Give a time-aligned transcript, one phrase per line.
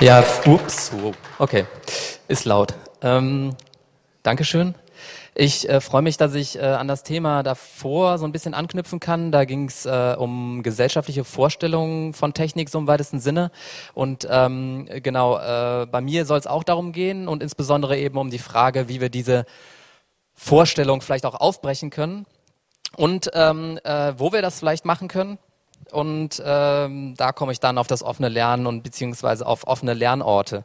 [0.00, 0.90] Ja, ups,
[1.38, 1.64] okay,
[2.28, 2.74] ist laut.
[3.02, 3.56] Ähm,
[4.22, 4.76] Dankeschön.
[5.34, 9.00] Ich äh, freue mich, dass ich äh, an das Thema davor so ein bisschen anknüpfen
[9.00, 9.32] kann.
[9.32, 13.50] Da ging es äh, um gesellschaftliche Vorstellungen von Technik so im weitesten Sinne.
[13.94, 18.30] Und ähm, genau, äh, bei mir soll es auch darum gehen und insbesondere eben um
[18.30, 19.46] die Frage, wie wir diese
[20.34, 22.26] Vorstellung vielleicht auch aufbrechen können
[22.96, 25.38] und ähm, äh, wo wir das vielleicht machen können
[25.90, 30.64] und ähm, da komme ich dann auf das offene Lernen und beziehungsweise auf offene Lernorte.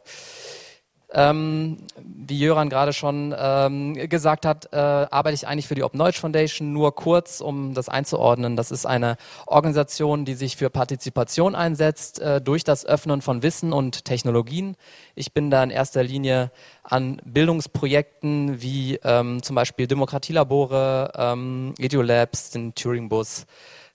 [1.10, 5.96] Ähm, wie Jöran gerade schon ähm, gesagt hat, äh, arbeite ich eigentlich für die Open
[5.96, 6.72] Knowledge Foundation.
[6.72, 8.56] Nur kurz, um das einzuordnen.
[8.56, 13.72] Das ist eine Organisation, die sich für Partizipation einsetzt äh, durch das Öffnen von Wissen
[13.72, 14.76] und Technologien.
[15.14, 16.50] Ich bin da in erster Linie
[16.82, 23.46] an Bildungsprojekten wie ähm, zum Beispiel Demokratielabore, ähm, Ediolabs, den Turing-Bus,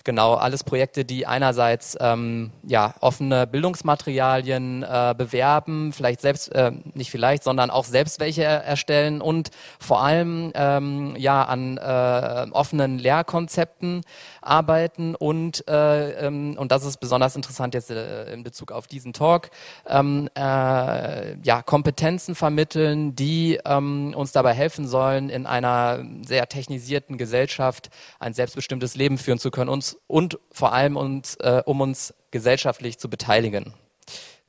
[0.06, 7.10] Genau, alles Projekte, die einerseits ähm, ja, offene Bildungsmaterialien äh, bewerben, vielleicht selbst, äh, nicht
[7.10, 14.02] vielleicht, sondern auch selbst welche erstellen und vor allem ähm, ja, an äh, offenen Lehrkonzepten
[14.46, 19.14] arbeiten und, äh, ähm, und das ist besonders interessant jetzt äh, in Bezug auf diesen
[19.14, 19.50] Talk,
[19.88, 27.18] ähm, äh, ja, Kompetenzen vermitteln, die ähm, uns dabei helfen sollen, in einer sehr technisierten
[27.18, 32.14] Gesellschaft ein selbstbestimmtes Leben führen zu können uns, und vor allem uns, äh, um uns
[32.32, 33.74] gesellschaftlich zu beteiligen.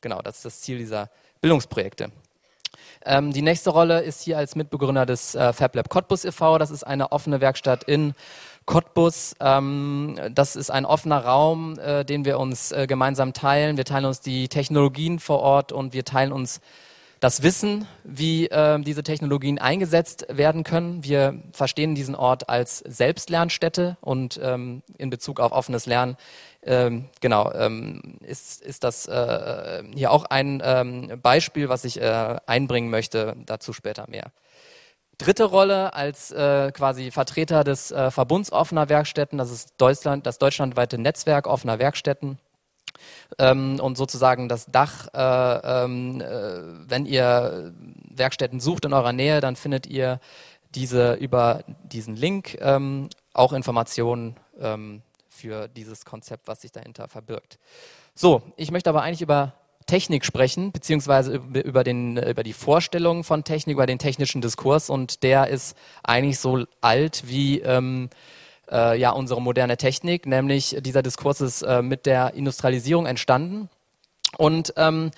[0.01, 2.11] Genau, das ist das Ziel dieser Bildungsprojekte.
[3.07, 6.59] Ähm, die nächste Rolle ist hier als Mitbegründer des äh, FabLab Cottbus e.V.
[6.59, 8.15] Das ist eine offene Werkstatt in
[8.67, 9.35] Cottbus.
[9.41, 13.77] Ähm, das ist ein offener Raum, äh, den wir uns äh, gemeinsam teilen.
[13.77, 16.61] Wir teilen uns die Technologien vor Ort und wir teilen uns
[17.21, 21.05] das Wissen, wie äh, diese Technologien eingesetzt werden können.
[21.05, 26.17] Wir verstehen diesen Ort als Selbstlernstätte und ähm, in Bezug auf offenes Lernen
[26.67, 32.37] ähm, genau, ähm, ist, ist das äh, hier auch ein ähm, Beispiel, was ich äh,
[32.47, 34.31] einbringen möchte, dazu später mehr.
[35.19, 40.39] Dritte Rolle als äh, quasi Vertreter des äh, Verbunds offener Werkstätten, das ist Deutschland, das
[40.39, 42.39] deutschlandweite Netzwerk offener Werkstätten.
[43.39, 47.73] Ähm, und sozusagen das Dach, äh, ähm, äh, wenn ihr
[48.09, 50.21] Werkstätten sucht in eurer Nähe, dann findet ihr
[50.75, 57.59] diese über diesen Link ähm, auch Informationen ähm, für dieses Konzept, was sich dahinter verbirgt.
[58.15, 59.53] So, ich möchte aber eigentlich über
[59.87, 65.23] Technik sprechen, beziehungsweise über, den, über die Vorstellung von Technik, über den technischen Diskurs und
[65.23, 68.09] der ist eigentlich so alt wie ähm,
[68.71, 73.69] äh, ja, unsere moderne Technik, nämlich dieser Diskurs ist äh, mit der Industrialisierung entstanden
[74.39, 75.11] und ähm,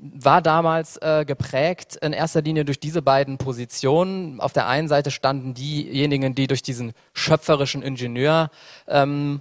[0.00, 4.40] war damals äh, geprägt in erster Linie durch diese beiden Positionen.
[4.40, 8.50] Auf der einen Seite standen diejenigen, die durch diesen schöpferischen Ingenieur
[8.86, 9.40] ähm,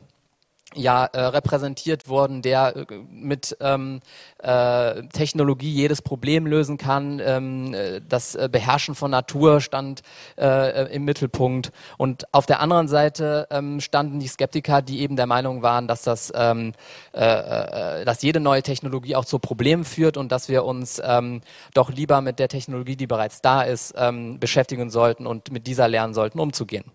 [0.76, 4.02] ja äh, repräsentiert worden, der äh, mit ähm,
[4.40, 7.22] äh, Technologie jedes Problem lösen kann.
[7.24, 10.02] Ähm, äh, das äh, Beherrschen von Natur stand
[10.38, 11.72] äh, im Mittelpunkt.
[11.98, 16.02] Und auf der anderen Seite ähm, standen die Skeptiker, die eben der Meinung waren, dass
[16.02, 16.74] das, ähm,
[17.14, 21.42] dass jede neue Technologie auch zu Problemen führt und dass wir uns ähm,
[21.74, 25.88] doch lieber mit der Technologie, die bereits da ist, ähm, beschäftigen sollten und mit dieser
[25.88, 26.86] lernen sollten, umzugehen.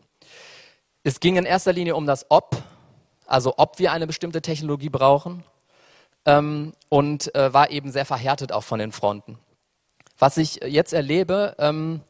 [1.04, 2.62] Es ging in erster Linie um das Ob
[3.26, 5.44] also ob wir eine bestimmte Technologie brauchen
[6.26, 9.38] ähm, und äh, war eben sehr verhärtet auch von den Fronten.
[10.18, 12.00] Was ich jetzt erlebe, ähm,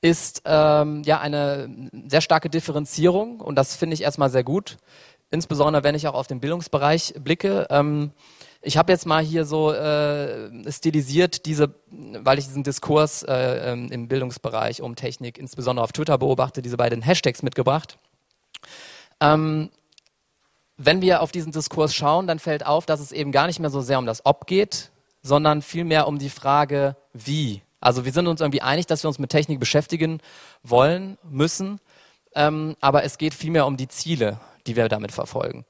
[0.00, 4.76] ist ähm, ja eine sehr starke Differenzierung und das finde ich erstmal sehr gut,
[5.30, 7.66] insbesondere wenn ich auch auf den Bildungsbereich blicke.
[7.70, 8.12] Ähm,
[8.60, 13.90] ich habe jetzt mal hier so äh, stilisiert, diese, weil ich diesen Diskurs äh, ähm,
[13.90, 17.98] im Bildungsbereich um Technik, insbesondere auf Twitter beobachte, diese beiden Hashtags mitgebracht.
[19.20, 19.70] Ähm,
[20.78, 23.68] wenn wir auf diesen Diskurs schauen, dann fällt auf, dass es eben gar nicht mehr
[23.68, 24.90] so sehr um das Ob geht,
[25.22, 27.62] sondern vielmehr um die Frage, wie.
[27.80, 30.20] Also wir sind uns irgendwie einig, dass wir uns mit Technik beschäftigen
[30.62, 31.80] wollen, müssen,
[32.34, 35.64] ähm, aber es geht vielmehr um die Ziele, die wir damit verfolgen.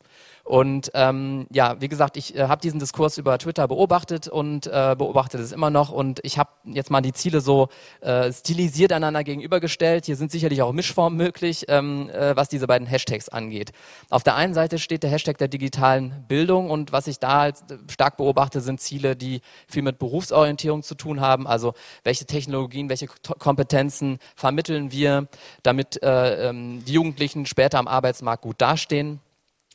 [0.49, 4.97] Und ähm, ja, wie gesagt, ich äh, habe diesen Diskurs über Twitter beobachtet und äh,
[4.97, 5.91] beobachtet es immer noch.
[5.91, 7.69] Und ich habe jetzt mal die Ziele so
[8.01, 10.07] äh, stilisiert einander gegenübergestellt.
[10.07, 13.73] Hier sind sicherlich auch Mischformen möglich, ähm, äh, was diese beiden Hashtags angeht.
[14.09, 17.65] Auf der einen Seite steht der Hashtag der digitalen Bildung und was ich da als
[17.91, 21.47] stark beobachte, sind Ziele, die viel mit Berufsorientierung zu tun haben.
[21.47, 21.75] Also
[22.05, 23.09] welche Technologien, welche
[23.39, 25.29] Kompetenzen vermitteln wir,
[25.63, 29.21] damit äh, ähm, die Jugendlichen später am Arbeitsmarkt gut dastehen.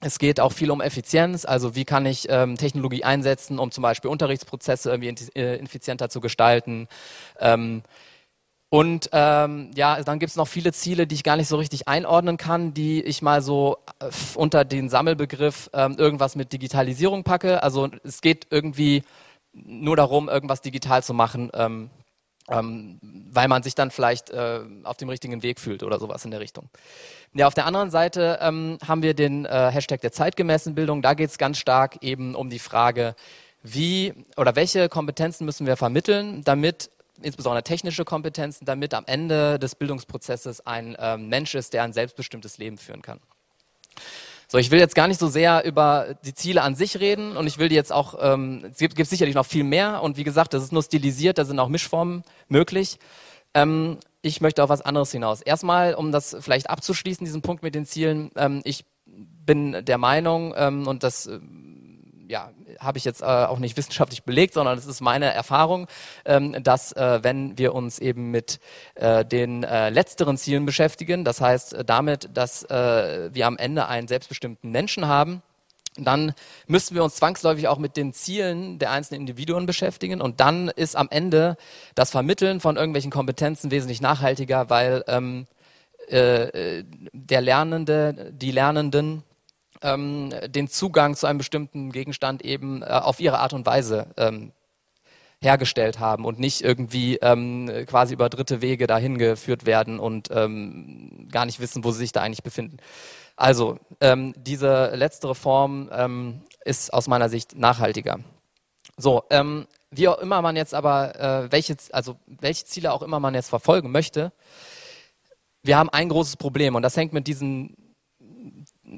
[0.06, 3.82] Es geht auch viel um Effizienz, also wie kann ich ähm, Technologie einsetzen, um zum
[3.82, 6.90] Beispiel Unterrichtsprozesse irgendwie äh, effizienter zu gestalten.
[7.40, 7.84] Ähm,
[8.70, 11.88] und ähm, ja, dann gibt es noch viele Ziele, die ich gar nicht so richtig
[11.88, 17.64] einordnen kann, die ich mal so äh, unter den Sammelbegriff ähm, irgendwas mit Digitalisierung packe.
[17.64, 19.04] Also es geht irgendwie
[19.54, 21.92] nur darum, irgendwas digital zu machen, ähm,
[22.50, 23.00] ähm,
[23.32, 26.40] weil man sich dann vielleicht äh, auf dem richtigen Weg fühlt oder sowas in der
[26.40, 26.70] Richtung.
[27.34, 31.02] Ja, auf der anderen Seite ähm, haben wir den äh, Hashtag der zeitgemäßen Bildung.
[31.02, 33.16] Da geht es ganz stark eben um die Frage,
[33.64, 36.92] wie oder welche Kompetenzen müssen wir vermitteln, damit
[37.22, 42.58] insbesondere technische Kompetenzen, damit am Ende des Bildungsprozesses ein ähm, Mensch ist, der ein selbstbestimmtes
[42.58, 43.20] Leben führen kann.
[44.54, 47.48] So, ich will jetzt gar nicht so sehr über die Ziele an sich reden und
[47.48, 50.24] ich will die jetzt auch, ähm, es gibt, gibt sicherlich noch viel mehr und wie
[50.24, 53.00] gesagt, das ist nur stilisiert, da sind auch Mischformen möglich.
[53.56, 55.42] Ähm, ich möchte auf was anderes hinaus.
[55.42, 58.30] Erstmal, um das vielleicht abzuschließen, diesen Punkt mit den Zielen.
[58.36, 61.40] Ähm, ich bin der Meinung, ähm, und das äh,
[62.28, 65.88] ja, habe ich jetzt äh, auch nicht wissenschaftlich belegt, sondern es ist meine Erfahrung,
[66.26, 68.60] ähm, dass äh, wenn wir uns eben mit
[68.96, 73.88] äh, den äh, letzteren Zielen beschäftigen, das heißt äh, damit, dass äh, wir am Ende
[73.88, 75.42] einen selbstbestimmten Menschen haben,
[75.98, 76.34] dann
[76.68, 80.22] müssen wir uns zwangsläufig auch mit den Zielen der einzelnen Individuen beschäftigen.
[80.22, 81.56] Und dann ist am Ende
[81.96, 85.46] das Vermitteln von irgendwelchen Kompetenzen wesentlich nachhaltiger, weil ähm,
[86.08, 86.84] äh,
[87.14, 89.24] der Lernende, die Lernenden
[89.84, 94.52] ähm, den Zugang zu einem bestimmten Gegenstand eben äh, auf ihre Art und Weise ähm,
[95.42, 101.28] hergestellt haben und nicht irgendwie ähm, quasi über dritte Wege dahin geführt werden und ähm,
[101.32, 102.78] gar nicht wissen, wo sie sich da eigentlich befinden.
[103.36, 108.20] Also, ähm, diese letzte Reform ähm, ist aus meiner Sicht nachhaltiger.
[108.98, 113.20] So, ähm, wie auch immer man jetzt aber, äh, welche, also welche Ziele auch immer
[113.20, 114.32] man jetzt verfolgen möchte,
[115.64, 117.76] wir haben ein großes Problem und das hängt mit diesem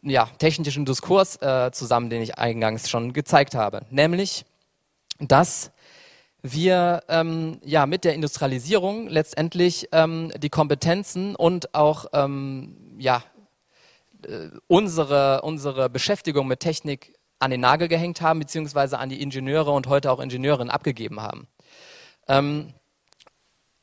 [0.03, 3.81] ja, technischen Diskurs äh, zusammen, den ich eingangs schon gezeigt habe.
[3.89, 4.45] Nämlich,
[5.19, 5.71] dass
[6.41, 13.23] wir ähm, ja mit der Industrialisierung letztendlich ähm, die Kompetenzen und auch ähm, ja
[14.27, 19.71] äh, unsere, unsere Beschäftigung mit Technik an den Nagel gehängt haben, beziehungsweise an die Ingenieure
[19.71, 21.47] und heute auch Ingenieurinnen abgegeben haben.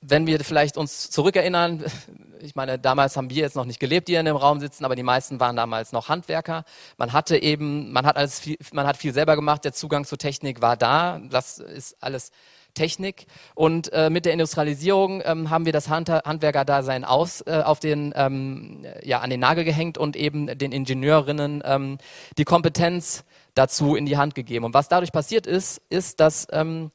[0.02, 1.84] Wenn wir vielleicht uns zurückerinnern,
[2.40, 4.96] ich meine, damals haben wir jetzt noch nicht gelebt, die in dem Raum sitzen, aber
[4.96, 6.64] die meisten waren damals noch Handwerker.
[6.96, 10.18] Man hatte eben, man hat alles viel, man hat viel selber gemacht, der Zugang zur
[10.18, 11.20] Technik war da.
[11.30, 12.32] Das ist alles
[12.74, 13.26] Technik.
[13.54, 18.12] Und äh, mit der Industrialisierung ähm, haben wir das Hand Handwerkerdasein aus, äh, auf den,
[18.16, 21.98] ähm, ja, an den Nagel gehängt und eben den Ingenieurinnen ähm,
[22.38, 24.64] die Kompetenz dazu in die Hand gegeben.
[24.64, 26.90] Und was dadurch passiert ist, ist, dass ähm,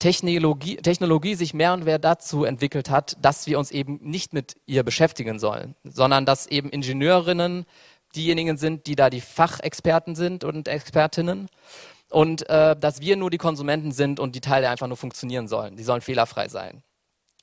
[0.00, 4.56] Technologie, Technologie sich mehr und mehr dazu entwickelt hat, dass wir uns eben nicht mit
[4.66, 7.66] ihr beschäftigen sollen, sondern dass eben Ingenieurinnen
[8.16, 11.48] diejenigen sind, die da die Fachexperten sind und Expertinnen
[12.08, 15.76] und äh, dass wir nur die Konsumenten sind und die Teile einfach nur funktionieren sollen.
[15.76, 16.82] Die sollen fehlerfrei sein.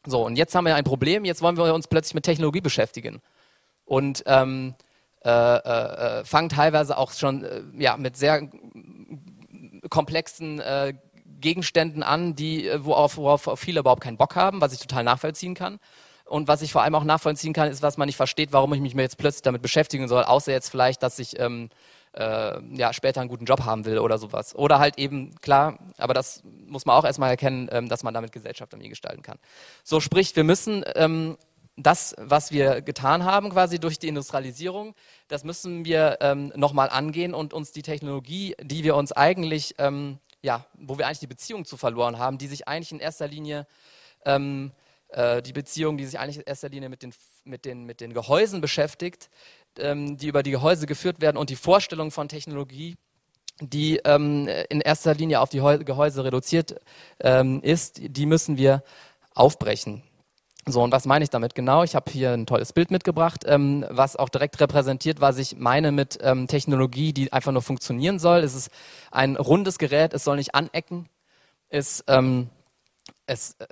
[0.05, 3.21] So, und jetzt haben wir ein Problem, jetzt wollen wir uns plötzlich mit Technologie beschäftigen.
[3.85, 4.73] Und ähm,
[5.23, 8.49] äh, äh, äh fangen teilweise auch schon äh, ja, mit sehr
[9.89, 10.93] komplexen äh,
[11.39, 15.55] Gegenständen an, die, äh, worauf, worauf viele überhaupt keinen Bock haben, was ich total nachvollziehen
[15.55, 15.79] kann.
[16.25, 18.81] Und was ich vor allem auch nachvollziehen kann, ist, was man nicht versteht, warum ich
[18.81, 21.69] mich jetzt plötzlich damit beschäftigen soll, außer jetzt vielleicht, dass ich ähm,
[22.13, 24.55] äh, ja, später einen guten Job haben will oder sowas.
[24.55, 28.31] Oder halt eben, klar, aber das muss man auch erstmal erkennen, ähm, dass man damit
[28.31, 29.37] Gesellschaft irgendwie gestalten kann.
[29.83, 31.37] So sprich, wir müssen ähm,
[31.77, 34.95] das, was wir getan haben quasi durch die Industrialisierung,
[35.27, 40.17] das müssen wir ähm, nochmal angehen und uns die Technologie, die wir uns eigentlich, ähm,
[40.47, 43.67] ja, wo wir eigentlich die Beziehung zu verloren haben, die sich eigentlich in erster Linie
[44.25, 44.71] ähm,
[45.09, 47.13] äh, die Beziehung, die sich eigentlich in erster Linie mit den,
[47.43, 49.29] mit den, mit den Gehäusen beschäftigt,
[49.77, 52.95] ähm, die über die Gehäuse geführt werden und die Vorstellung von Technologie,
[53.59, 56.79] die ähm, in erster Linie auf die Gehäuse reduziert
[57.19, 58.83] ähm, ist, die müssen wir
[59.33, 60.01] aufbrechen.
[60.69, 61.83] So, und was meine ich damit genau?
[61.83, 65.93] Ich habe hier ein tolles Bild mitgebracht, ähm, was auch direkt repräsentiert, was ich meine
[65.93, 68.39] mit ähm, Technologie, die einfach nur funktionieren soll.
[68.39, 68.69] Es ist
[69.09, 71.07] ein rundes Gerät, es soll nicht anecken.
[71.69, 72.49] Es, ähm,
[73.27, 73.65] es, äh,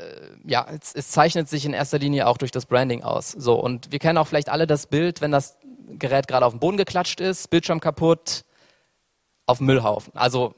[0.46, 3.32] ja, es, es zeichnet sich in erster Linie auch durch das Branding aus.
[3.32, 6.60] So, und wir kennen auch vielleicht alle das Bild, wenn das Gerät gerade auf den
[6.60, 8.46] Boden geklatscht ist, Bildschirm kaputt,
[9.48, 10.14] auf Müllhaufen.
[10.16, 10.56] Also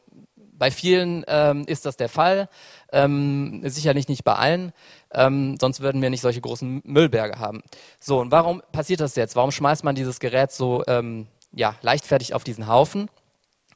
[0.57, 2.49] bei vielen ähm, ist das der Fall,
[2.91, 4.73] ähm, sicherlich nicht bei allen,
[5.13, 7.61] ähm, sonst würden wir nicht solche großen Müllberge haben.
[7.99, 9.35] So, und warum passiert das jetzt?
[9.35, 13.09] Warum schmeißt man dieses Gerät so ähm, ja, leichtfertig auf diesen Haufen?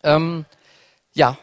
[0.03, 0.45] Ähm,
[1.13, 1.37] ja,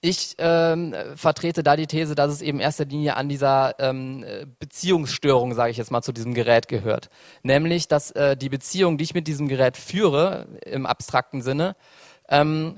[0.00, 4.22] ich ähm, vertrete da die These, dass es eben in erster Linie an dieser ähm,
[4.58, 7.08] Beziehungsstörung, sage ich jetzt mal, zu diesem Gerät gehört.
[7.42, 11.74] Nämlich, dass äh, die Beziehung, die ich mit diesem Gerät führe, im abstrakten Sinne,
[12.28, 12.74] ähm,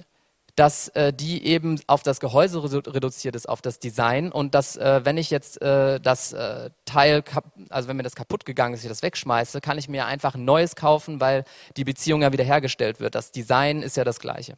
[0.57, 5.03] dass äh, die eben auf das Gehäuse reduziert ist, auf das Design und dass, äh,
[5.05, 7.23] wenn ich jetzt äh, das äh, Teil,
[7.69, 10.45] also wenn mir das kaputt gegangen ist, ich das wegschmeiße, kann ich mir einfach ein
[10.45, 11.45] neues kaufen, weil
[11.77, 13.15] die Beziehung ja wiederhergestellt wird.
[13.15, 14.57] Das Design ist ja das gleiche.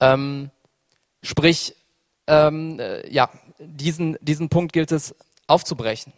[0.00, 0.50] Ähm,
[1.22, 1.76] Sprich,
[2.26, 5.14] ähm, äh, ja, diesen, diesen Punkt gilt es
[5.46, 6.12] aufzubrechen.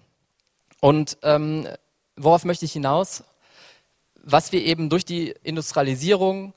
[0.80, 1.68] Und ähm,
[2.16, 3.22] worauf möchte ich hinaus?
[4.22, 6.54] Was wir eben durch die Industrialisierung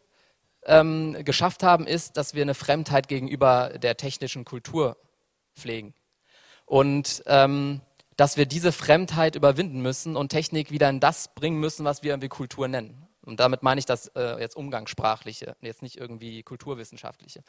[0.67, 4.97] ähm, geschafft haben, ist, dass wir eine Fremdheit gegenüber der technischen Kultur
[5.55, 5.93] pflegen.
[6.65, 7.81] Und ähm,
[8.17, 12.11] dass wir diese Fremdheit überwinden müssen und Technik wieder in das bringen müssen, was wir
[12.11, 13.07] irgendwie Kultur nennen.
[13.23, 17.43] Und damit meine ich das äh, jetzt umgangssprachliche, jetzt nicht irgendwie kulturwissenschaftliche.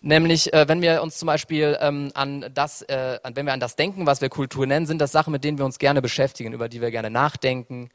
[0.00, 3.74] Nämlich, äh, wenn wir uns zum Beispiel ähm, an das, äh, wenn wir an das
[3.74, 6.68] denken, was wir Kultur nennen, sind das Sachen, mit denen wir uns gerne beschäftigen, über
[6.68, 7.90] die wir gerne nachdenken.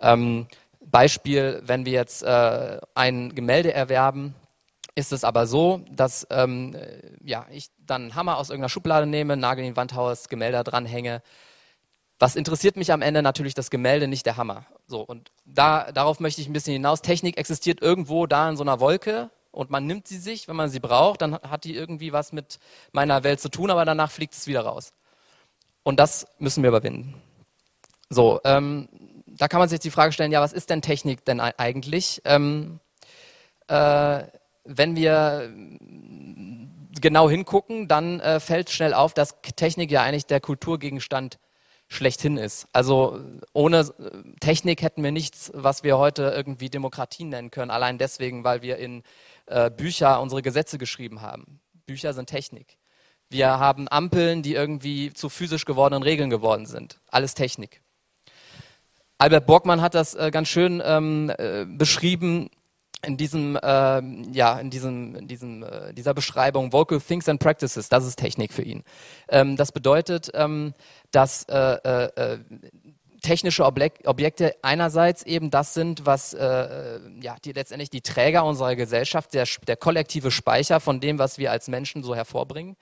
[0.00, 0.46] Ähm,
[0.90, 4.34] Beispiel, wenn wir jetzt äh, ein Gemälde erwerben,
[4.94, 9.06] ist es aber so, dass ähm, äh, ja, ich dann einen Hammer aus irgendeiner Schublade
[9.06, 11.22] nehme, Nagel in die Wand haue, Gemälde dranhänge.
[12.18, 14.66] Was interessiert mich am Ende natürlich das Gemälde, nicht der Hammer.
[14.86, 17.02] So, und da, darauf möchte ich ein bisschen hinaus.
[17.02, 20.68] Technik existiert irgendwo da in so einer Wolke, und man nimmt sie sich, wenn man
[20.68, 22.58] sie braucht, dann hat die irgendwie was mit
[22.92, 24.92] meiner Welt zu tun, aber danach fliegt es wieder raus.
[25.84, 27.14] Und das müssen wir überwinden.
[28.10, 28.88] So, ähm,
[29.36, 32.22] da kann man sich die Frage stellen, ja, was ist denn Technik denn eigentlich?
[32.24, 32.80] Ähm,
[33.68, 34.22] äh,
[34.64, 35.52] wenn wir
[37.00, 41.38] genau hingucken, dann äh, fällt schnell auf, dass Technik ja eigentlich der Kulturgegenstand
[41.88, 42.66] schlechthin ist.
[42.72, 43.20] Also
[43.52, 43.92] ohne
[44.40, 47.70] Technik hätten wir nichts, was wir heute irgendwie Demokratie nennen können.
[47.70, 49.02] Allein deswegen, weil wir in
[49.46, 51.60] äh, Bücher unsere Gesetze geschrieben haben.
[51.86, 52.78] Bücher sind Technik.
[53.28, 57.00] Wir haben Ampeln, die irgendwie zu physisch gewordenen Regeln geworden sind.
[57.10, 57.83] Alles Technik.
[59.18, 62.50] Albert Borgmann hat das äh, ganz schön ähm, äh, beschrieben
[63.06, 64.00] in diesem, äh,
[64.32, 66.72] ja, in diesem, in diesem, äh, dieser Beschreibung.
[66.72, 68.82] Vocal Things and Practices, das ist Technik für ihn.
[69.28, 70.74] Ähm, das bedeutet, ähm,
[71.10, 72.38] dass äh, äh,
[73.22, 79.32] technische Objekte einerseits eben das sind, was äh, ja, die letztendlich die Träger unserer Gesellschaft,
[79.32, 82.76] der, der kollektive Speicher von dem, was wir als Menschen so hervorbringen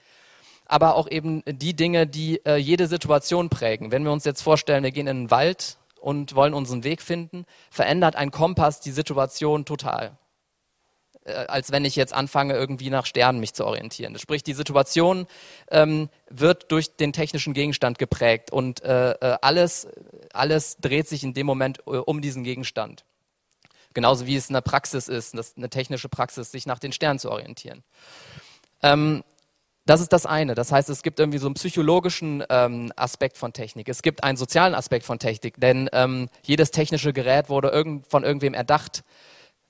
[0.65, 3.91] aber auch eben die Dinge, die äh, jede Situation prägen.
[3.91, 7.45] Wenn wir uns jetzt vorstellen, wir gehen in den Wald und wollen unseren Weg finden,
[7.71, 10.17] verändert ein Kompass die Situation total.
[11.23, 14.19] Äh, als wenn ich jetzt anfange, irgendwie nach Sternen mich zu orientieren.
[14.19, 15.27] Sprich, die Situation
[15.71, 19.87] ähm, wird durch den technischen Gegenstand geprägt und äh, äh, alles,
[20.33, 23.05] alles dreht sich in dem Moment äh, um diesen Gegenstand.
[23.93, 27.31] Genauso wie es in der Praxis ist, eine technische Praxis, sich nach den Sternen zu
[27.31, 27.83] orientieren.
[28.81, 29.23] Ähm,
[29.85, 30.55] das ist das eine.
[30.55, 33.89] Das heißt, es gibt irgendwie so einen psychologischen ähm, Aspekt von Technik.
[33.89, 38.23] Es gibt einen sozialen Aspekt von Technik, denn ähm, jedes technische Gerät wurde irgend, von
[38.23, 39.03] irgendwem erdacht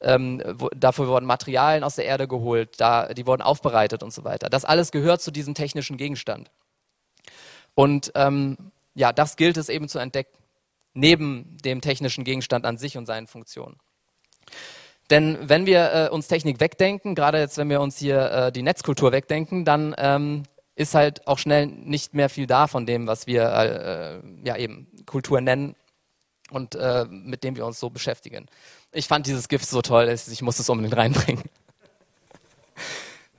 [0.03, 4.23] ähm, wo, dafür wurden Materialien aus der Erde geholt, da, die wurden aufbereitet und so
[4.23, 4.49] weiter.
[4.49, 6.51] Das alles gehört zu diesem technischen Gegenstand.
[7.73, 8.57] Und ähm,
[8.93, 10.37] ja, das gilt es eben zu entdecken,
[10.93, 13.77] neben dem technischen Gegenstand an sich und seinen Funktionen.
[15.09, 18.63] Denn wenn wir äh, uns Technik wegdenken, gerade jetzt, wenn wir uns hier äh, die
[18.63, 20.43] Netzkultur wegdenken, dann ähm,
[20.75, 24.87] ist halt auch schnell nicht mehr viel da von dem, was wir äh, ja eben
[25.05, 25.75] Kultur nennen
[26.51, 28.47] und äh, mit dem wir uns so beschäftigen.
[28.91, 31.43] Ich fand dieses Gift so toll, ich muss es unbedingt reinbringen.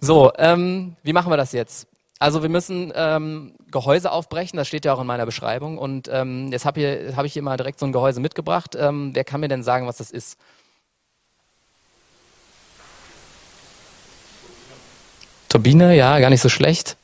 [0.00, 1.86] So, ähm, wie machen wir das jetzt?
[2.18, 5.78] Also wir müssen ähm, Gehäuse aufbrechen, das steht ja auch in meiner Beschreibung.
[5.78, 8.76] Und ähm, jetzt habe hab ich hier mal direkt so ein Gehäuse mitgebracht.
[8.78, 10.38] Ähm, wer kann mir denn sagen, was das ist?
[15.54, 16.96] Turbine, ja, gar nicht so schlecht.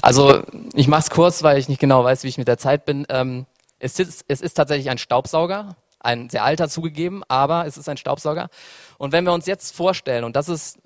[0.00, 2.84] Also ich mache es kurz, weil ich nicht genau weiß, wie ich mit der Zeit
[2.84, 3.04] bin.
[3.08, 3.46] Ähm,
[3.80, 7.96] es ist, es ist tatsächlich ein Staubsauger, ein sehr alter zugegeben, aber es ist ein
[7.96, 8.48] Staubsauger.
[8.96, 10.78] Und wenn wir uns jetzt vorstellen, und das ist,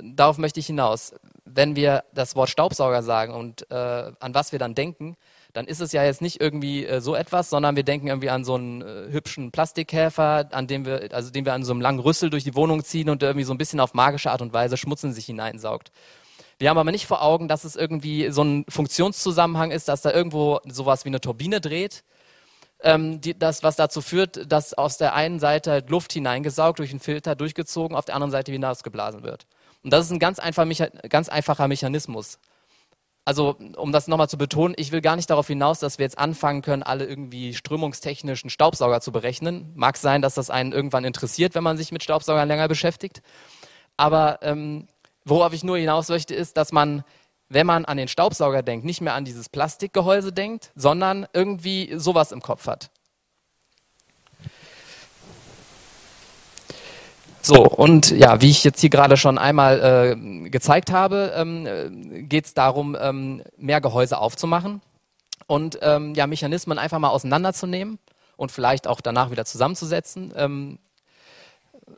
[0.00, 1.12] darauf möchte ich hinaus,
[1.44, 5.16] wenn wir das Wort Staubsauger sagen und äh, an was wir dann denken,
[5.52, 8.44] dann ist es ja jetzt nicht irgendwie äh, so etwas, sondern wir denken irgendwie an
[8.44, 12.00] so einen äh, hübschen Plastikkäfer, an dem wir, also den wir an so einem langen
[12.00, 14.76] Rüssel durch die Wohnung ziehen und irgendwie so ein bisschen auf magische Art und Weise
[14.76, 15.92] Schmutz in sich hineinsaugt.
[16.58, 20.12] Wir haben aber nicht vor Augen, dass es irgendwie so ein Funktionszusammenhang ist, dass da
[20.12, 22.04] irgendwo sowas wie eine Turbine dreht
[22.82, 27.00] ähm, die, das, was dazu führt, dass aus der einen Seite Luft hineingesaugt, durch einen
[27.00, 29.46] Filter durchgezogen, auf der anderen Seite wieder ausgeblasen wird.
[29.82, 30.66] Und das ist ein ganz, einfach,
[31.08, 32.38] ganz einfacher Mechanismus.
[33.30, 36.18] Also, um das nochmal zu betonen, ich will gar nicht darauf hinaus, dass wir jetzt
[36.18, 39.70] anfangen können, alle irgendwie strömungstechnischen Staubsauger zu berechnen.
[39.76, 43.22] Mag sein, dass das einen irgendwann interessiert, wenn man sich mit Staubsaugern länger beschäftigt.
[43.96, 44.88] Aber ähm,
[45.24, 47.04] worauf ich nur hinaus möchte, ist, dass man,
[47.48, 52.32] wenn man an den Staubsauger denkt, nicht mehr an dieses Plastikgehäuse denkt, sondern irgendwie sowas
[52.32, 52.90] im Kopf hat.
[57.42, 62.22] So, und ja, wie ich jetzt hier gerade schon einmal äh, gezeigt habe, ähm, äh,
[62.22, 64.82] geht es darum, ähm, mehr Gehäuse aufzumachen
[65.46, 67.98] und ähm, ja, Mechanismen einfach mal auseinanderzunehmen
[68.36, 70.78] und vielleicht auch danach wieder zusammenzusetzen, ähm,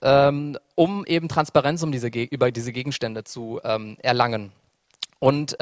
[0.00, 4.52] ähm, um eben Transparenz um diese, über diese Gegenstände zu ähm, erlangen.
[5.18, 5.56] Und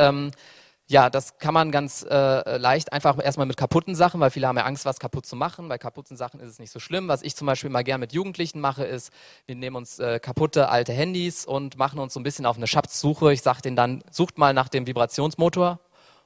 [0.90, 4.56] ja, das kann man ganz äh, leicht einfach erstmal mit kaputten Sachen, weil viele haben
[4.56, 5.68] ja Angst, was kaputt zu machen.
[5.68, 7.06] Bei kaputten Sachen ist es nicht so schlimm.
[7.06, 9.12] Was ich zum Beispiel mal gern mit Jugendlichen mache, ist,
[9.46, 12.66] wir nehmen uns äh, kaputte alte Handys und machen uns so ein bisschen auf eine
[12.66, 13.32] Schatzsuche.
[13.32, 15.78] Ich sage denen dann, sucht mal nach dem Vibrationsmotor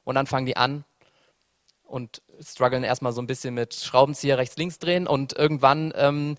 [0.05, 0.87] und dann fangen die an
[1.83, 6.37] und strugglen erstmal so ein bisschen mit Schraubenzieher rechts, links drehen und irgendwann ähm,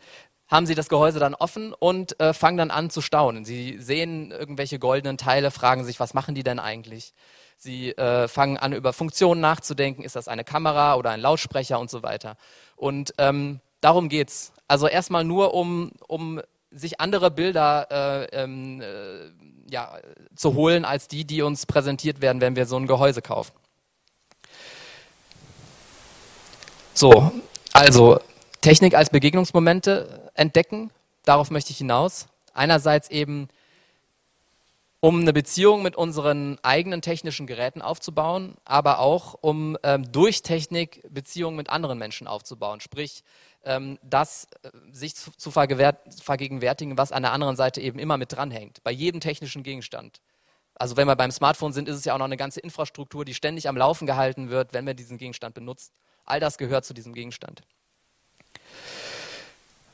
[0.47, 3.45] haben sie das Gehäuse dann offen und äh, fangen dann an zu staunen.
[3.45, 7.13] Sie sehen irgendwelche goldenen Teile, fragen sich, was machen die denn eigentlich?
[7.57, 10.03] Sie äh, fangen an, über Funktionen nachzudenken.
[10.03, 12.37] Ist das eine Kamera oder ein Lautsprecher und so weiter.
[12.75, 14.51] Und ähm, darum geht's.
[14.67, 17.87] Also erstmal nur, um, um sich andere Bilder
[18.31, 19.31] äh, ähm, äh,
[19.71, 19.97] ja,
[20.35, 23.53] zu holen, als die, die uns präsentiert werden, wenn wir so ein Gehäuse kaufen.
[26.93, 27.31] So,
[27.73, 28.19] also
[28.65, 30.89] Technik als Begegnungsmomente entdecken,
[31.23, 32.25] darauf möchte ich hinaus.
[32.55, 33.47] Einerseits eben
[35.01, 41.03] um eine Beziehung mit unseren eigenen technischen Geräten aufzubauen, aber auch um ähm, durch Technik
[41.13, 42.81] Beziehungen mit anderen Menschen aufzubauen.
[42.81, 43.23] Sprich,
[43.65, 48.31] ähm, das äh, sich zu, zu vergegenwärtigen, was an der anderen Seite eben immer mit
[48.31, 50.21] dranhängt, bei jedem technischen Gegenstand.
[50.73, 53.35] Also wenn wir beim Smartphone sind, ist es ja auch noch eine ganze Infrastruktur, die
[53.35, 55.91] ständig am Laufen gehalten wird, wenn wir diesen Gegenstand benutzen.
[56.25, 57.61] All das gehört zu diesem Gegenstand.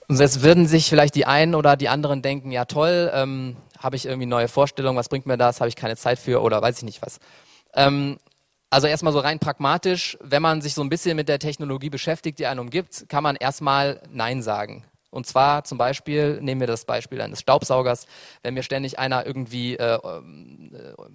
[0.07, 3.95] Und jetzt würden sich vielleicht die einen oder die anderen denken, ja toll, ähm, habe
[3.95, 6.77] ich irgendwie neue Vorstellungen, was bringt mir das, habe ich keine Zeit für oder weiß
[6.79, 7.19] ich nicht was.
[7.73, 8.19] Ähm,
[8.69, 12.39] also erstmal so rein pragmatisch, wenn man sich so ein bisschen mit der Technologie beschäftigt,
[12.39, 14.85] die einen umgibt, kann man erstmal Nein sagen.
[15.09, 18.05] Und zwar zum Beispiel, nehmen wir das Beispiel eines Staubsaugers,
[18.43, 20.21] wenn mir ständig einer irgendwie äh, äh,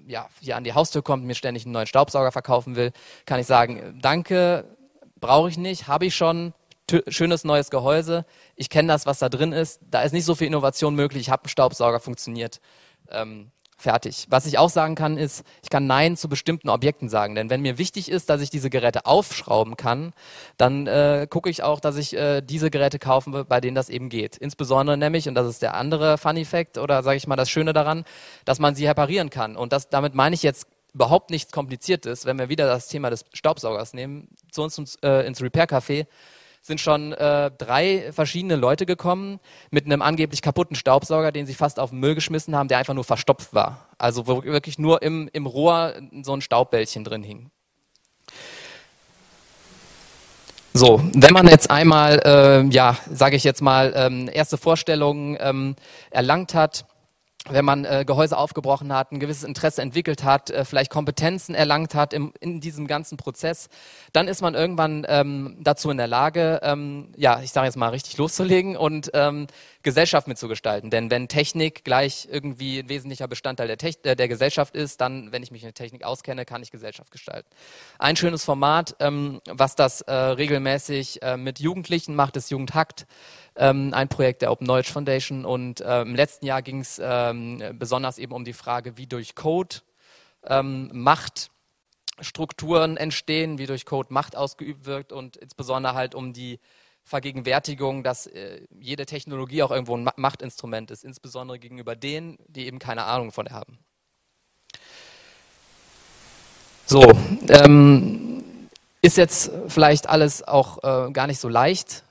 [0.06, 2.92] ja, hier an die Haustür kommt und mir ständig einen neuen Staubsauger verkaufen will,
[3.24, 4.64] kann ich sagen, danke,
[5.18, 6.52] brauche ich nicht, habe ich schon,
[7.08, 10.46] schönes neues Gehäuse, ich kenne das, was da drin ist, da ist nicht so viel
[10.46, 12.60] Innovation möglich, ich habe einen Staubsauger, funktioniert.
[13.10, 14.26] Ähm, fertig.
[14.30, 17.34] Was ich auch sagen kann, ist, ich kann Nein zu bestimmten Objekten sagen.
[17.34, 20.12] Denn wenn mir wichtig ist, dass ich diese Geräte aufschrauben kann,
[20.56, 24.08] dann äh, gucke ich auch, dass ich äh, diese Geräte kaufe, bei denen das eben
[24.08, 24.36] geht.
[24.36, 27.72] Insbesondere nämlich, und das ist der andere Funny Fact oder sage ich mal das Schöne
[27.72, 28.04] daran,
[28.44, 29.56] dass man sie reparieren kann.
[29.56, 33.26] Und das, damit meine ich jetzt überhaupt nichts Kompliziertes, wenn wir wieder das Thema des
[33.34, 36.06] Staubsaugers nehmen, zu uns äh, ins Repair Café
[36.66, 39.38] sind schon äh, drei verschiedene Leute gekommen
[39.70, 42.94] mit einem angeblich kaputten Staubsauger, den sie fast auf den Müll geschmissen haben, der einfach
[42.94, 43.86] nur verstopft war.
[43.98, 47.50] Also wo wirklich nur im, im Rohr so ein Staubbällchen drin hing.
[50.74, 55.76] So, wenn man jetzt einmal, äh, ja, sage ich jetzt mal, ähm, erste Vorstellungen ähm,
[56.10, 56.84] erlangt hat,
[57.48, 61.94] wenn man äh, Gehäuse aufgebrochen hat, ein gewisses Interesse entwickelt hat, äh, vielleicht Kompetenzen erlangt
[61.94, 63.68] hat im, in diesem ganzen Prozess,
[64.12, 67.88] dann ist man irgendwann ähm, dazu in der Lage, ähm, ja, ich sage jetzt mal
[67.88, 69.46] richtig loszulegen und ähm,
[69.82, 70.90] Gesellschaft mitzugestalten.
[70.90, 75.30] Denn wenn Technik gleich irgendwie ein wesentlicher Bestandteil der, Techn äh, der Gesellschaft ist, dann,
[75.32, 77.48] wenn ich mich mit Technik auskenne, kann ich Gesellschaft gestalten.
[77.98, 83.06] Ein schönes Format, ähm, was das äh, regelmäßig äh, mit Jugendlichen macht, ist Jugendhackt
[83.56, 85.44] ähm, ein Projekt der Open Knowledge Foundation.
[85.44, 89.34] Und äh, im letzten Jahr ging es ähm, besonders eben um die Frage, wie durch
[89.34, 89.76] Code
[90.44, 96.60] ähm, Machtstrukturen entstehen, wie durch Code Macht ausgeübt wird und insbesondere halt um die
[97.04, 102.80] Vergegenwärtigung, dass äh, jede Technologie auch irgendwo ein Machtinstrument ist, insbesondere gegenüber denen, die eben
[102.80, 103.78] keine Ahnung von haben.
[106.84, 107.02] So,
[107.48, 108.42] ähm,
[109.02, 112.02] ist jetzt vielleicht alles auch äh, gar nicht so leicht,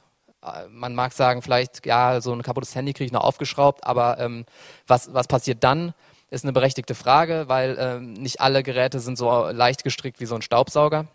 [0.70, 4.46] man mag sagen, vielleicht, ja, so ein kaputtes Handy kriege ich noch aufgeschraubt, aber ähm,
[4.88, 5.94] was, was passiert dann,
[6.30, 10.36] ist eine berechtigte Frage, weil ähm, nicht alle Geräte sind so leicht gestrickt wie so
[10.36, 11.08] ein Staubsauger.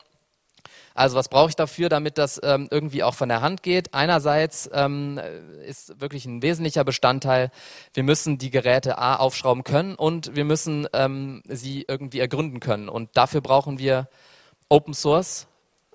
[0.94, 3.94] Also was brauche ich dafür, damit das ähm, irgendwie auch von der Hand geht?
[3.94, 5.20] Einerseits ähm,
[5.66, 7.50] ist wirklich ein wesentlicher Bestandteil,
[7.94, 12.88] wir müssen die Geräte A aufschrauben können und wir müssen ähm, sie irgendwie ergründen können.
[12.88, 14.08] Und dafür brauchen wir
[14.68, 15.46] Open Source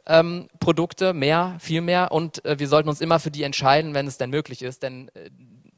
[0.06, 2.12] ähm, Produkte, mehr, viel mehr.
[2.12, 4.84] Und äh, wir sollten uns immer für die entscheiden, wenn es denn möglich ist.
[4.84, 5.30] Denn äh,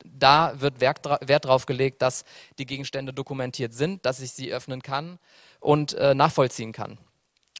[0.04, 2.24] da wird Wert, Wert drauf gelegt, dass
[2.60, 5.20] die Gegenstände dokumentiert sind, dass ich sie öffnen kann
[5.60, 6.98] und äh, nachvollziehen kann.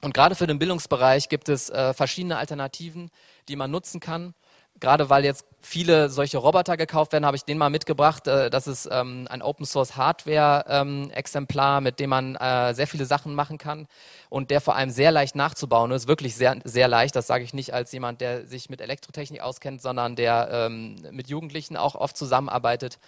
[0.02, 3.10] Und gerade für den Bildungsbereich gibt es äh, verschiedene Alternativen,
[3.48, 4.36] die man nutzen kann
[4.80, 8.28] gerade weil jetzt viele solche Roboter gekauft werden, habe ich den mal mitgebracht.
[8.28, 12.88] Äh, das ist ähm, ein Open Source Hardware ähm, Exemplar, mit dem man äh, sehr
[12.88, 13.88] viele Sachen machen kann
[14.30, 16.08] und der vor allem sehr leicht nachzubauen ist.
[16.08, 17.16] Wirklich sehr, sehr leicht.
[17.16, 21.28] Das sage ich nicht als jemand, der sich mit Elektrotechnik auskennt, sondern der ähm, mit
[21.30, 23.00] Jugendlichen auch oft zusammenarbeitet.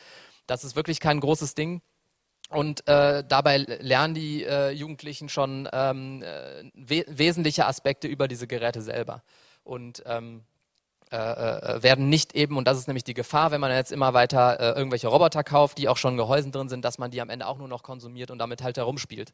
[0.47, 1.81] Das ist wirklich kein großes Ding.
[2.49, 8.47] Und äh, dabei lernen die äh, Jugendlichen schon ähm, äh, we wesentliche Aspekte über diese
[8.47, 9.21] Geräte selber.
[9.63, 10.43] Und ähm,
[11.11, 14.13] äh, äh, werden nicht eben, und das ist nämlich die Gefahr, wenn man jetzt immer
[14.13, 17.29] weiter äh, irgendwelche Roboter kauft, die auch schon Gehäusen drin sind, dass man die am
[17.29, 19.33] Ende auch nur noch konsumiert und damit halt herumspielt.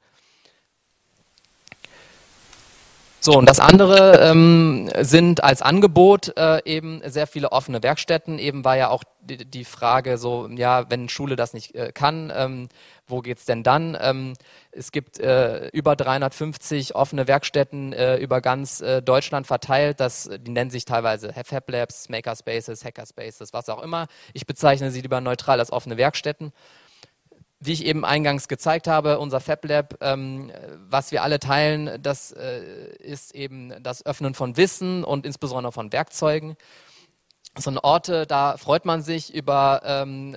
[3.26, 8.38] So, und das andere ähm, sind als Angebot äh, eben sehr viele offene Werkstätten.
[8.38, 12.32] Eben war ja auch die, die Frage so, ja, wenn Schule das nicht äh, kann,
[12.36, 12.70] ähm,
[13.08, 13.98] wo geht's denn dann?
[14.00, 14.34] Ähm,
[14.70, 20.00] es gibt äh, über 350 offene Werkstätten äh, über ganz äh, Deutschland verteilt.
[20.00, 24.06] Das, die nennen sich teilweise Fab Labs, Makerspaces, Hackerspaces, was auch immer.
[24.34, 26.54] Ich bezeichne sie lieber neutral als offene Werkstätten
[27.66, 30.52] wie ich eben eingangs gezeigt habe, unser FabLab, ähm,
[30.90, 35.92] was wir alle teilen, das äh, ist eben das Öffnen von Wissen und insbesondere von
[35.92, 36.56] Werkzeugen.
[37.58, 40.36] So eine Orte, da freut man sich über ähm,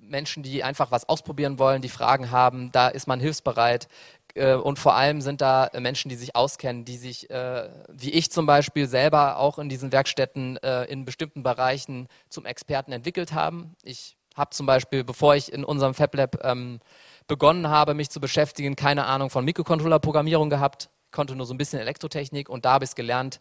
[0.00, 3.88] Menschen, die einfach was ausprobieren wollen, die Fragen haben, da ist man hilfsbereit.
[4.34, 8.30] Äh, und vor allem sind da Menschen, die sich auskennen, die sich, äh, wie ich
[8.30, 13.76] zum Beispiel, selber auch in diesen Werkstätten äh, in bestimmten Bereichen zum Experten entwickelt haben.
[13.82, 16.80] Ich habe zum Beispiel, bevor ich in unserem FabLab ähm,
[17.26, 21.78] begonnen habe, mich zu beschäftigen, keine Ahnung von Mikrocontroller-Programmierung gehabt, konnte nur so ein bisschen
[21.78, 23.40] Elektrotechnik und da habe ich es gelernt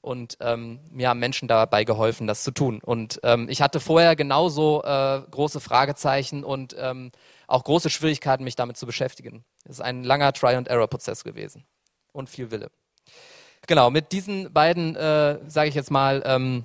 [0.00, 2.80] und ähm, mir haben Menschen dabei geholfen, das zu tun.
[2.82, 7.10] Und ähm, ich hatte vorher genauso äh, große Fragezeichen und ähm,
[7.46, 9.44] auch große Schwierigkeiten, mich damit zu beschäftigen.
[9.64, 11.64] Es ist ein langer Try-and-Error-Prozess gewesen
[12.12, 12.70] und viel Wille.
[13.66, 16.64] Genau, mit diesen beiden, äh, sage ich jetzt mal, ähm,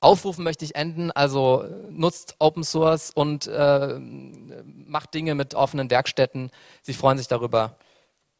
[0.00, 6.50] Aufrufen möchte ich enden, also nutzt Open Source und äh, macht Dinge mit offenen Werkstätten.
[6.82, 7.76] Sie freuen sich darüber.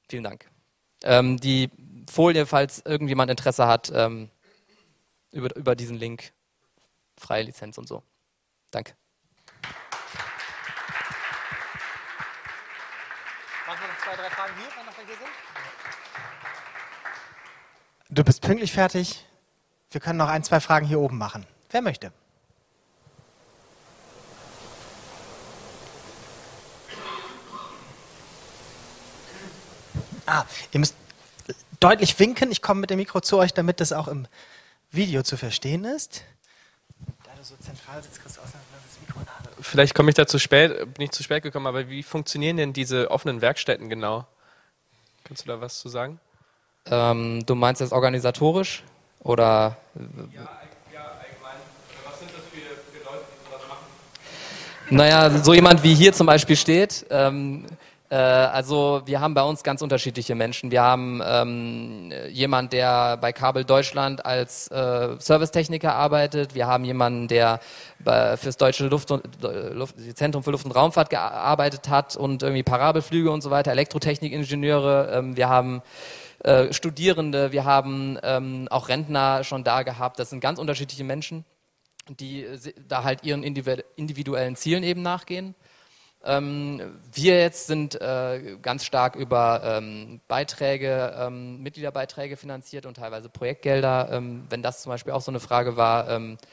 [0.09, 0.51] Vielen Dank.
[1.03, 1.71] Ähm, die
[2.11, 4.31] Folie, falls irgendjemand Interesse hat, ähm,
[5.33, 6.33] über, über diesen Link,
[7.19, 8.03] freie Lizenz und so.
[8.71, 8.95] Danke.
[13.67, 15.31] Machen wir noch zwei, drei Fragen hier, wenn noch welche sind?
[18.09, 19.27] Du bist pünktlich fertig.
[19.91, 21.47] Wir können noch ein, zwei Fragen hier oben machen.
[21.71, 22.13] Wer möchte?
[30.27, 30.97] Ah, ihr müsst
[31.79, 32.51] deutlich winken.
[32.51, 34.27] Ich komme mit dem Mikro zu euch, damit das auch im
[34.91, 36.25] Video zu verstehen ist.
[37.25, 39.51] Da du so zentral sitzt, kriegst du aus das Mikro nah.
[39.61, 42.73] Vielleicht komme ich da zu spät, bin ich zu spät gekommen, aber wie funktionieren denn
[42.73, 44.27] diese offenen Werkstätten genau?
[45.25, 46.21] Kannst du da was zu sagen?
[46.87, 48.83] Ähm, du meinst das organisatorisch?
[49.27, 49.77] Oder.
[49.95, 50.05] Das
[52.53, 52.61] für,
[52.93, 53.87] für machen?
[54.89, 57.05] Naja, so jemand wie hier zum Beispiel steht.
[57.11, 57.67] Ähm,
[58.09, 60.71] äh, also wir haben bei uns ganz unterschiedliche Menschen.
[60.71, 66.55] Wir haben ähm, jemand, der bei Kabel Deutschland als äh, Servicetechniker arbeitet.
[66.55, 67.59] Wir haben jemanden, der
[67.99, 69.25] bei, fürs deutsche Luft und,
[69.73, 75.11] Luft, Zentrum für Luft- und Raumfahrt gearbeitet hat und irgendwie Parabelflüge und so weiter, Elektrotechnikingenieure.
[75.13, 75.83] Ähm, wir haben
[76.41, 80.19] äh, Studierende, wir haben ähm, auch Rentner schon da gehabt.
[80.19, 81.45] Das sind ganz unterschiedliche Menschen,
[82.09, 85.55] die äh, da halt ihren individuellen Zielen eben nachgehen.
[86.25, 93.29] Ähm, wir jetzt sind äh, ganz stark über ähm, Beiträge, ähm, Mitgliederbeiträge finanziert und teilweise
[93.29, 94.09] Projektgelder.
[94.11, 96.47] Ähm, wenn das zum Beispiel auch so eine Frage war, ähm, äh,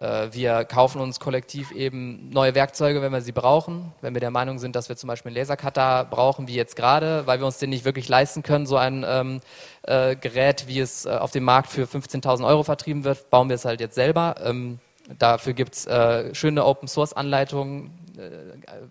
[0.00, 3.92] wir kaufen uns kollektiv eben neue Werkzeuge, wenn wir sie brauchen.
[4.00, 7.26] Wenn wir der Meinung sind, dass wir zum Beispiel einen Lasercutter brauchen, wie jetzt gerade,
[7.26, 9.40] weil wir uns den nicht wirklich leisten können, so ein ähm,
[9.82, 13.56] äh, Gerät, wie es äh, auf dem Markt für 15.000 Euro vertrieben wird, bauen wir
[13.56, 14.36] es halt jetzt selber.
[14.44, 14.78] Ähm,
[15.18, 17.90] dafür gibt es äh, schöne Open-Source-Anleitungen.
[18.16, 18.30] Äh,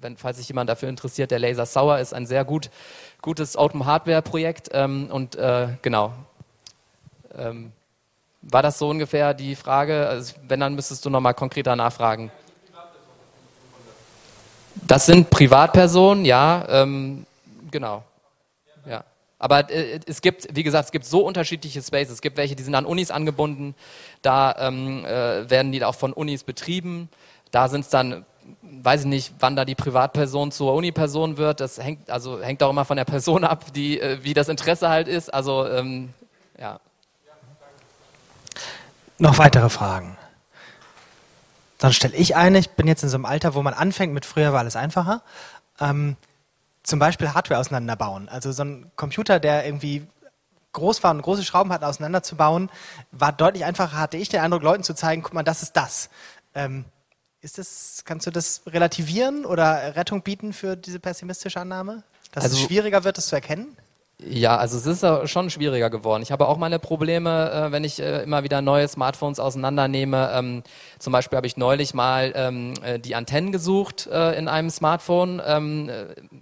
[0.02, 2.70] wenn, falls sich jemand dafür interessiert, der Laser Sauer ist ein sehr gut,
[3.22, 4.70] gutes Open-Hardware-Projekt.
[4.74, 6.13] Ähm, und äh, genau.
[7.38, 7.72] Ähm,
[8.50, 10.08] war das so ungefähr die Frage?
[10.08, 12.32] Also wenn, dann müsstest du nochmal konkreter nachfragen.
[14.86, 17.26] Das sind Privatpersonen, ja, ähm,
[17.72, 18.04] genau.
[18.88, 19.04] Ja.
[19.40, 22.14] Aber äh, es gibt, wie gesagt, es gibt so unterschiedliche Spaces.
[22.14, 23.76] Es gibt welche, die sind an Unis angebunden,
[24.22, 27.10] da ähm, äh, werden die auch von Unis betrieben.
[27.52, 28.26] Da sind es dann,
[28.62, 31.60] weiß ich nicht, wann da die Privatperson zur Uni-Person wird.
[31.60, 34.90] Das hängt, also hängt auch immer von der Person ab, die, äh, wie das Interesse
[34.90, 35.34] halt ist.
[35.34, 36.14] Also ähm,
[36.60, 36.80] ja.
[39.20, 40.18] Noch weitere Fragen?
[41.78, 42.60] Dann stelle ich eine.
[42.60, 45.22] Ich bin jetzt in so einem Alter, wo man anfängt mit früher war alles einfacher.
[45.80, 46.16] Ähm,
[46.84, 48.30] zum Beispiel Hardware auseinanderbauen.
[48.30, 50.08] Also so ein Computer, der irgendwie
[50.74, 52.70] groß war und große Schrauben hat, auseinanderzubauen,
[53.12, 56.10] war deutlich einfacher, hatte ich den Eindruck, Leuten zu zeigen, guck mal, das ist das.
[56.56, 56.86] Ähm,
[57.42, 62.04] ist das, kannst du das relativieren oder Rettung bieten für diese pessimistische Annahme?
[62.32, 63.76] Dass also, es schwieriger wird, das zu erkennen?
[64.26, 66.24] Ja, also es ist schon schwieriger geworden.
[66.24, 70.32] Ich habe auch meine Probleme, äh, wenn ich äh, immer wieder neue Smartphones auseinandernehme.
[70.34, 70.64] Ähm,
[70.98, 75.40] zum Beispiel habe ich neulich mal ähm, äh, die Antennen gesucht in einem Smartphone.
[75.46, 75.92] Ähm,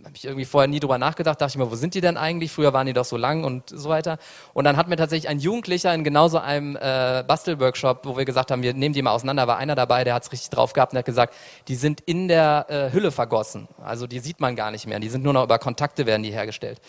[0.06, 1.42] habe ich irgendwie vorher nie drüber nachgedacht.
[1.42, 2.54] Dachte ich mir, wo sind die denn eigentlich?
[2.54, 4.20] Früher waren die doch so lang und so weiter.
[4.54, 8.62] Und dann hat mir tatsächlich ein Jugendlicher in genauso einem Bastelworkshop, wo wir gesagt haben,
[8.62, 11.00] wir nehmen die mal auseinander, war einer dabei, der hat es richtig drauf gehabt und
[11.00, 11.34] hat gesagt,
[11.68, 13.68] die sind in der Hülle vergossen.
[13.84, 15.00] Also die sieht man gar nicht mehr.
[15.00, 16.80] Die sind nur noch über Kontakte werden die hergestellt.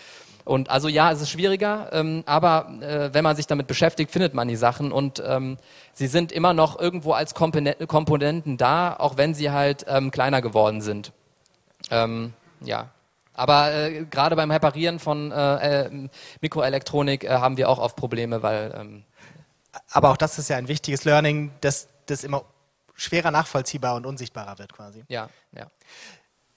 [0.46, 4.32] Und also ja, es ist schwieriger, ähm, aber äh, wenn man sich damit beschäftigt, findet
[4.32, 5.58] man die Sachen und ähm,
[5.92, 10.80] sie sind immer noch irgendwo als Komponenten da, auch wenn sie halt ähm, kleiner geworden
[10.82, 11.12] sind.
[11.90, 12.90] Ähm, ja.
[13.34, 16.08] Aber äh, gerade beim Reparieren von äh, äh,
[16.40, 18.72] Mikroelektronik äh, haben wir auch oft Probleme, weil.
[18.78, 19.04] Ähm,
[19.90, 22.44] aber auch das ist ja ein wichtiges Learning, dass das immer
[22.94, 25.04] schwerer nachvollziehbar und unsichtbarer wird quasi.
[25.08, 25.66] Ja, ja.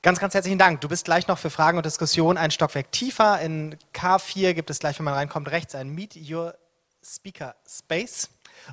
[0.01, 0.79] Ganz, ganz herzlichen Dank.
[0.79, 3.41] Du bist gleich noch für Fragen und Diskussionen ein Stockwerk tiefer.
[3.41, 6.55] In K4 gibt es gleich, wenn man reinkommt, rechts ein Meet Your
[7.03, 8.29] Speaker Space.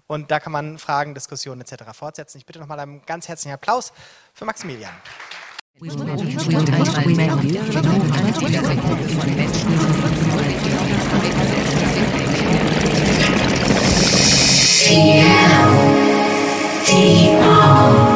[0.06, 1.82] Und da kann man Fragen, Diskussionen etc.
[1.94, 2.38] fortsetzen.
[2.38, 3.92] Ich bitte nochmal einen ganz herzlichen Applaus
[4.34, 4.94] für Maximilian.
[16.88, 18.15] Yeah.